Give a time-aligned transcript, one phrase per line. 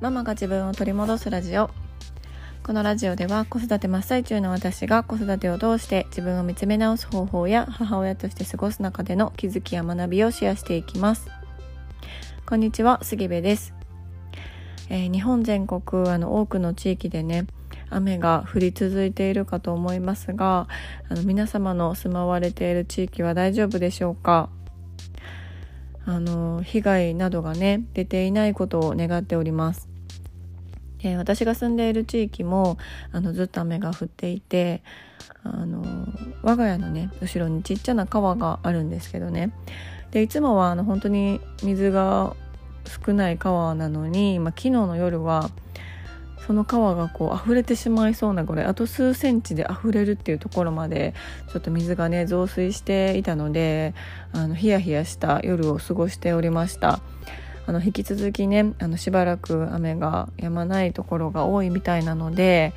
[0.00, 1.68] ママが自分を取り戻すラジオ。
[2.62, 11.28] このラジオでは子育て真っ最中の私が子育てを通して自分を見つめ直す方法や母親として過ごす中での気づきや学びをシェアしていきます。
[12.46, 13.74] こんにちは杉部です、
[14.88, 17.46] えー、日本全国あの多くの地域でね
[17.90, 20.66] 雨が降り続いているかと思いますが
[21.10, 24.48] あの皆様の住まわれている地域は大丈夫でしょうか？
[26.06, 29.89] あの被害などがね出ていないことを願っております。
[31.02, 32.78] で私が住んでいる地域も
[33.12, 34.82] あのずっと雨が降っていて
[35.42, 36.06] あの
[36.42, 39.52] 我が家のね後ろにちっちゃな川があるんですけどね
[40.10, 42.34] でいつもはあの本当に水が
[43.04, 45.50] 少ない川なのに、まあ、昨日の夜は
[46.46, 51.14] その川がこう溢れてしまいそうなぐらいあと数センチで溢れるっていうところまで
[51.52, 53.94] ちょっと水がね増水していたので
[54.32, 57.00] あのヒヤヒヤした夜を過ごしておりました。
[57.70, 62.72] あの引き続きねあのしばらく雨が止まないところが多いみたいなので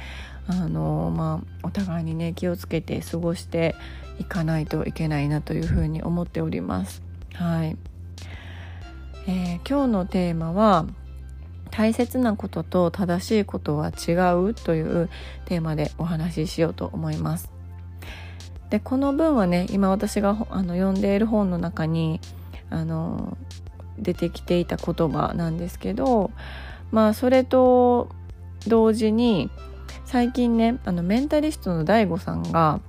[0.45, 3.75] あの、まあ、お互いにね気をつけて過ごして
[4.19, 7.01] いかないといけないなというふうに思っております。
[7.33, 7.75] はい
[9.25, 10.85] えー、今日のテーマは
[11.71, 15.09] 大切なことと正しいことは違うという
[15.45, 17.51] テーマでお話ししようと思います。
[18.69, 22.21] でこの文はね今私があの読んでいる本の中に
[22.69, 23.37] あの
[23.97, 26.31] 出てきていた言葉なんですけど
[26.91, 28.09] まあそれと
[28.67, 29.49] 同時に
[30.05, 32.79] 最近ねあのメンタリストの DAIGO さんが、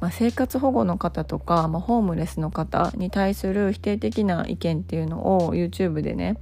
[0.00, 6.36] まあ、生活保護の方とか、まあ、ホームレスの方に対する否定的な意見っていうのを YouTube でね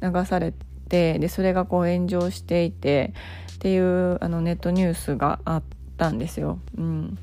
[0.00, 0.52] 流され
[0.88, 3.12] てでそれがこう炎上していて
[3.54, 5.62] っていうあのネットニュースがあっ
[5.96, 6.60] たんですよ。
[6.76, 7.18] うん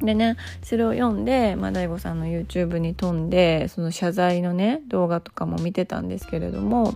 [0.00, 6.94] でねそれを読んで、まあ、大悟さんの YouTube に飛んでその謝罪のね動画とかも見てたんですけれども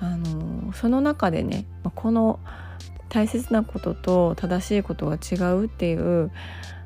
[0.00, 2.38] あのその中でねこの
[3.08, 6.30] 大切なことと正しいことが違うっていう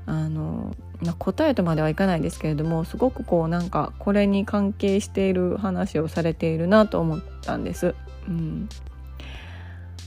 [0.06, 7.94] あの、まあ、答えとまではいかないですけれどもすごくこうなんかこれに関係している話をされているなと思ったんです。
[8.28, 8.68] うん、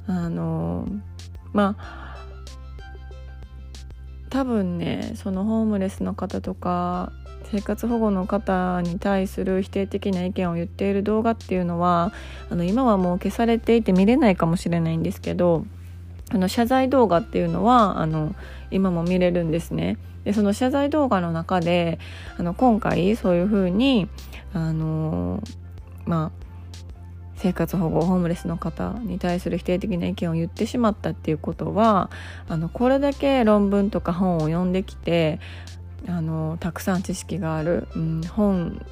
[0.07, 0.87] あの
[1.53, 2.04] まあ
[4.35, 7.13] 多分ねそのホームレスの方とか
[7.49, 12.11] 生活保護の方に対する否定的な意見を言っている動画っていうのは
[12.49, 15.65] あの今はもう消されていて見れないかもしれないんですけど
[16.31, 18.35] あの謝罪動画っていうのはあの
[18.71, 19.97] 今も見れるんですね。
[20.25, 21.97] でその謝罪動画の中で
[22.37, 24.09] あの今回そういうふうに
[24.53, 25.41] あの
[26.05, 26.44] まあ
[27.35, 32.09] 生活保護ホームレスの方に対する否定的な意見を言ってしまったっていうことは
[32.47, 35.39] あのこれだけ論文とか本を読んできて
[36.07, 38.85] あのたくさん知識がある、うん、本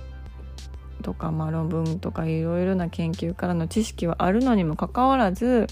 [1.01, 5.67] とか、まあ、論文とかいろいろな研究からの知識はあるのにもかかわらず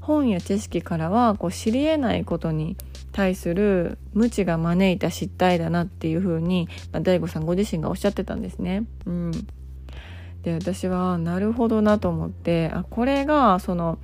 [0.00, 2.76] 本や知識からはこう知りえないことに
[3.12, 8.84] 対する無知が招いた失態だなっていうふうに、まあ、大悟さんご自身がおっしゃってたんですね。
[9.06, 9.32] うん、
[10.46, 13.98] で私はなるほどなと思ってあこれがその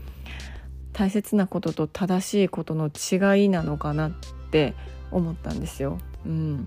[0.93, 4.13] 大切なことと正しいことの違いなのかなっ
[4.51, 4.75] て
[5.13, 5.99] 思ったんですよ。
[6.27, 6.67] うん、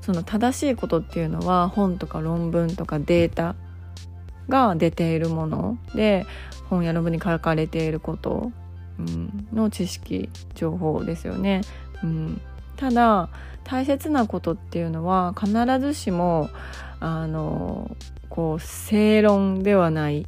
[0.00, 3.54] その正しいことっていうのは本とか論文とかデータ
[4.48, 6.26] が出ているもので
[6.68, 8.50] 本や論文に書かれていること、
[8.98, 11.60] うん、の知識情報ですよね。
[12.02, 12.40] うん、
[12.76, 13.28] ただ
[13.62, 16.50] 大切なことっていうのは必ずしも
[17.00, 17.96] あの
[18.28, 20.26] こう正論ではないっ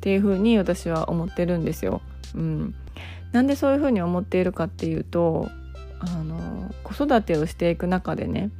[0.00, 2.02] ていうふうに私は思ってるんですよ。
[2.34, 2.74] うん、
[3.32, 5.48] なんでそういうふうに思っているかっていうと
[6.00, 8.50] あの子育てをしていく中でね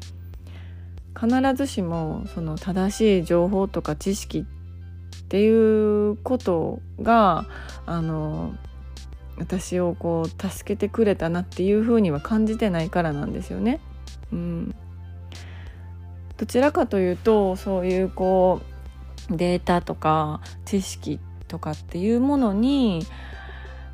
[1.18, 7.46] 必ずしもその正しい情報とか知識っていうことが
[7.86, 8.54] あの
[9.38, 13.80] 私をこう助けてくれたなっていうふうには感じてないからなんですよね。
[14.32, 14.74] うん、
[16.42, 18.62] どちらかというとそういうこ
[19.30, 23.06] うデータとか知識とかっていうものに、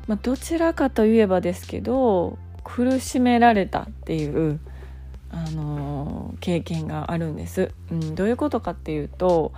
[0.07, 4.59] まあ、どちらかといえばですけど苦しめられたっていう、
[5.29, 8.15] あの経験があるんです、うん。
[8.15, 9.53] どういうことかっていうと、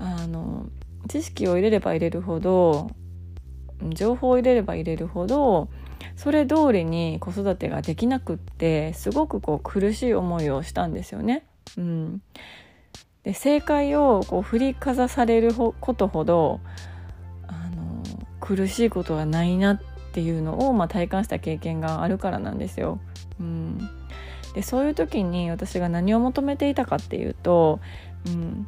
[0.00, 0.66] あの
[1.06, 2.90] 知識を入れれば入れるほど
[3.90, 5.68] 情報を入れれば入れるほど
[6.16, 11.46] それ通りに子育てができなくってすごくこう苦しい思いをしたんですよね。
[11.76, 12.22] うん、
[13.24, 16.60] で正解をこう振りかざされることほど
[17.46, 18.02] あの
[18.40, 19.80] 苦しいことはないなっ
[20.12, 23.00] ていうのを、まあ、体感した経験があるからなんですよ。
[23.38, 23.78] うん、
[24.54, 27.80] でそういう時に私が何を求めていたかっていうと、
[28.26, 28.66] うん、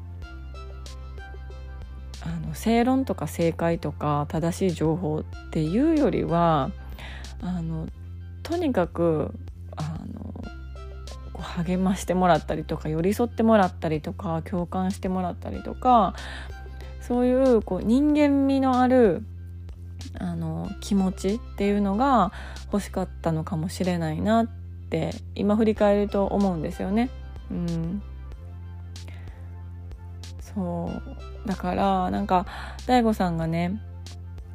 [2.23, 6.71] あの正論とか正解とか正しい情報っていうよりは
[7.41, 7.89] あの
[8.43, 9.35] とにかく
[11.43, 16.15] 励ましてもらったりとか寄り添ってもらったりとか共感してもらったりとか
[17.01, 19.25] そういうこう人間味のある
[20.19, 22.33] あの気持ちっていうのが
[22.73, 24.47] 欲しかったのかもしれないなっ
[24.91, 27.11] て今振り返ると思うんですよね。
[27.51, 28.03] うん、
[30.41, 30.91] そ
[31.45, 32.47] うだからなんか
[32.87, 33.81] DAIGO さんがね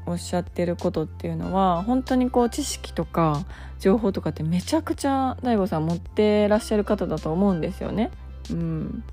[0.07, 3.45] おっしゃってることっていうのは本当にこう知識とか
[3.80, 8.09] 情報とかってめちゃくちゃ DAIGO さん持ってらっしゃる方だと思うんですよね。
[8.50, 9.04] うん、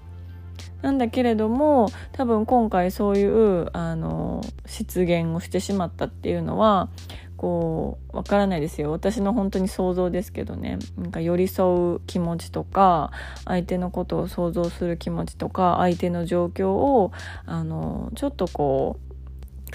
[0.83, 6.89] なんだけれども多分今回そういうあの失言をしてしまったっていうのは
[7.37, 8.91] こうわからないですよ。
[8.93, 10.79] 私の本当に想像ですけどね。
[10.97, 13.11] なんか寄り添う気持ちとか
[13.45, 17.13] 相手のことを想像する気持ちとか相手の状況を
[17.45, 19.04] あのちょっとこう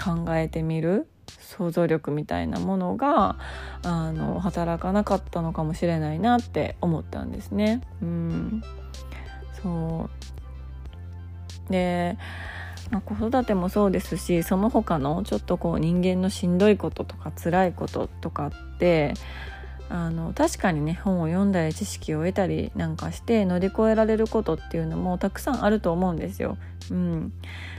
[0.02, 1.06] 考えてみる
[1.38, 3.36] 想像力みたいなものが
[3.82, 7.82] あの働かなかったのかもしれないなって思ったんですね。
[8.02, 8.62] うん
[9.62, 10.08] そ
[11.68, 12.16] うで、
[12.90, 19.14] まあ、子育てもそうですしその他のちょっとこう人間のしんどいこととか辛いこととかって
[19.90, 26.56] あの確かにね本を読んだり知識を得たりなんかして乗り越えられることっていうのもたくさんあると思うんですよ。
[26.92, 27.32] うん、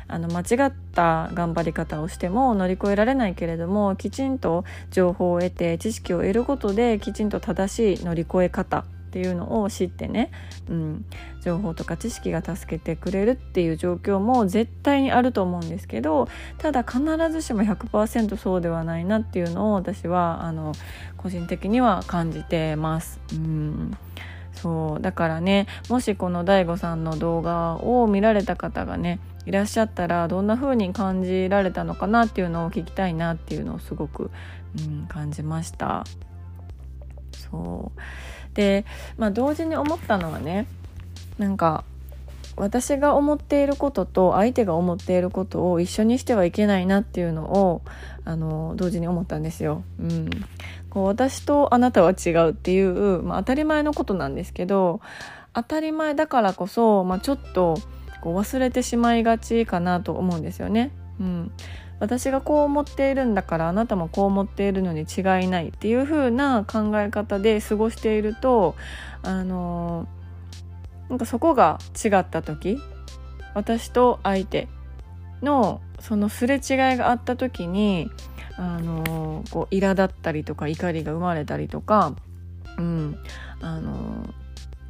[0.10, 10.32] あの間違った頑張り方をしても乗り越えられないけれどもきちんと情報を得て知識を得ることできちんと正しい乗り越え方っていうのを知ってね、
[10.70, 11.06] うん、
[11.42, 20.72] 情報とか知識が助けてくれるっていう状況も絶対にあると思うんですけどただ必ずしも100%そうではないなっていうのを私はあの
[21.18, 23.20] 個人的には感じてます。
[23.34, 23.98] うん。
[24.54, 25.02] そう。
[25.02, 34.32] だからねもしこの DAIGO さんの動画を見られた方がねいらっしゃったらどんな風に感じられたのかなっていうのを聞きたいなっていうのをすごく、
[34.80, 36.06] うん、感じました。
[37.52, 38.00] そう。
[38.54, 38.86] で、
[39.18, 40.68] まあ、同時に思ったのはね
[41.38, 41.84] なんか
[42.58, 47.82] 私が思っていることと相手が思っていることを一緒にしてはいけないなっていうのを
[48.26, 49.84] あの同時に思ったんですよ。
[50.00, 50.30] うん、
[50.90, 55.02] こう私とあなたは違うっていう、まあ、当たり前のことなんですけど
[55.54, 57.78] 当たり前だからこそ、まあ、ちょっと
[58.22, 60.92] こう忘れてしまいがちかなと思うんですよね。
[61.20, 61.52] うん、
[62.02, 68.76] 私がこう思っているんだからあなたもこう思っているのに違いないっていう風な考え方で過ごしていると
[69.22, 70.08] あの
[71.10, 72.80] なんかそこが違った時
[73.54, 74.68] 私と相手
[75.44, 76.62] のそのすれ違い
[76.98, 78.10] があった時に
[78.58, 82.16] あのこう苛立ったりとか怒りが生まれたりとか、
[82.80, 83.18] うん
[83.62, 84.34] あの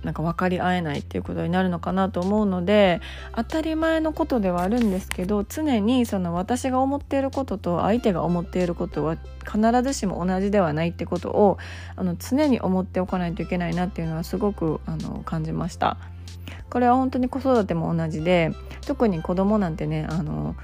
[0.04, 3.02] なんか分かり合えないっていうことになるのかなと思うので
[3.36, 11.58] 当たり前のことではあるんですけど常にその私が思っていることと相手が思っていることは必ずしも同じではないってことを
[11.96, 15.98] あの常に思っておかないといけないなっていうのはすごくあの感じました。
[16.70, 18.52] これは本当に子育ても同じで
[18.88, 20.56] 特に子供なんてねあの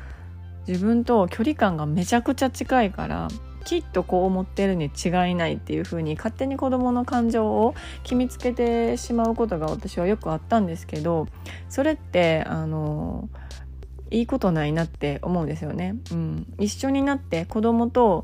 [0.67, 3.27] 自分と距離感がめちゃくちゃ近いから
[3.67, 11.27] きっとこう思ってるに違いないっていう風に勝手に子どもの感情を決めつけてしまうことが私はよくあったんですけど
[11.67, 13.27] それってあの
[14.09, 15.97] いいことないなって思うんですよね。
[16.13, 18.23] うん、一緒になって子供と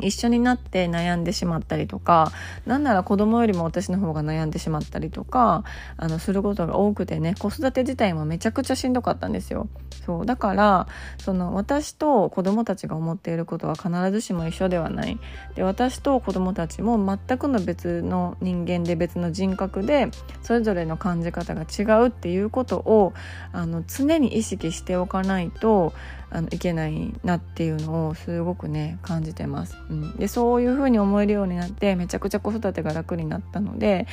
[0.00, 2.32] 一緒になって悩んでしまったりとか
[2.66, 5.64] なんなら子供よりも私の方が悩んでしまったりとか
[5.96, 9.68] あのすることが多くてね子育て自体もめちゃくちゃしんどかったんですよ。
[10.04, 10.86] そうだから
[11.18, 15.18] その私と子供たちが思っていることは必ずしも一緒ではない。
[15.54, 20.08] で私と子供たちも全くの別の人間で別の人格で
[20.42, 23.14] それぞれの感じ方が違うっていうことを
[23.52, 25.92] あの常に意識しておかないと
[26.30, 29.76] あのいけないなっていうのをすごくね感じてます。
[29.88, 34.06] うん、でそういう風に思えるようになってめちゃくちゃ子育てが楽になったので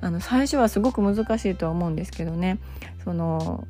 [0.00, 2.58] あの最初はすごく難しいとは思うんですけどね
[3.04, 3.66] その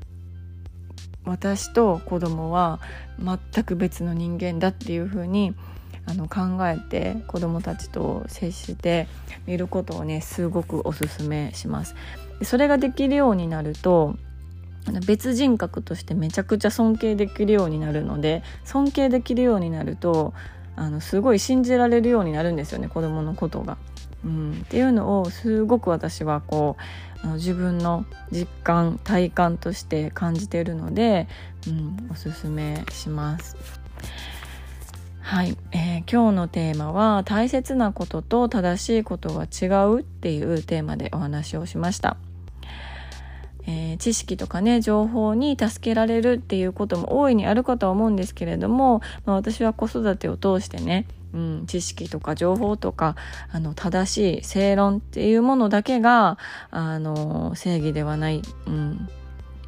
[1.24, 2.80] 私と子供は
[3.18, 5.54] 全く別の人間だっていう風に
[6.06, 9.08] あの考えて子供たちと接して
[9.46, 11.94] みることをねすごくおすすめします。
[12.42, 14.16] それができるようになると
[15.06, 20.32] 別人格としてめちゃくちゃ尊敬できるようになるので尊敬できるようになると
[20.76, 23.78] あのすごい信じられるようになるんですよね子供のことが。
[24.24, 26.76] うん、っていうのをすごく私はこ
[27.22, 31.28] うあの自分の実感体感として感じているので、
[31.68, 33.56] うん、おすすめします。
[35.20, 42.16] はい、えー、今日のテーマは「大切なことと正しいことは違う」っていうテーマでお話をしました。
[43.66, 53.14] えー、知識とかね情報に助けられるっていうことも大いにあるかとは思うんですけれども、まあ、私は子育てを通してねうん、知識とか情報とか
[53.52, 56.38] あの正しい正論っていうものだけが
[56.70, 59.08] あの正義ではない、うん、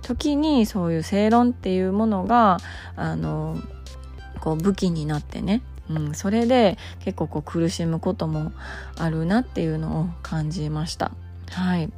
[0.01, 2.59] 時にそういう正論っていうものが
[2.97, 3.59] あの
[4.41, 8.53] こう武器になってね、うん、それで結構こう苦しむことも
[8.97, 11.13] あるなっていうのを感じました。
[11.51, 11.91] はい、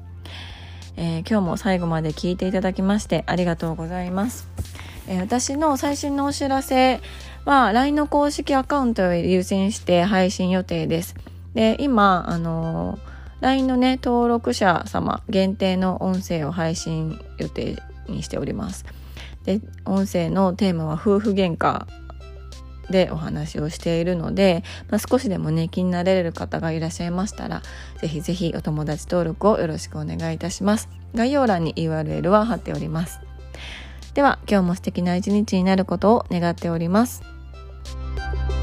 [0.97, 4.49] えー、今日も最後まで聞いていただきましてありがとうございます。
[5.09, 7.01] えー、私の最新のお知らせ
[7.45, 11.15] は LINE の公式アカウントを優先して配信予定です。
[11.55, 12.99] で今あの
[13.41, 18.85] LINE のね登録者様限定の音声を配信予定にしております。
[19.45, 21.87] で音声のテーマは夫婦喧嘩
[22.91, 27.63] でお話をしているので、まあ、少しでもね気になれる方がいらっしゃいましたら
[28.01, 30.89] 是非是非お友達登録をよろしくお願いいたします。
[31.15, 33.21] 概要欄に URL は貼っております。
[34.15, 37.23] では今日も素敵な一日になることを願っております。
[38.49, 38.60] you